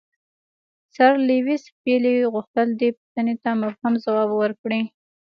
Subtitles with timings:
[0.95, 4.81] سر لیویس پیلي غوښتل دې پوښتنې ته مبهم ځواب ورکړي.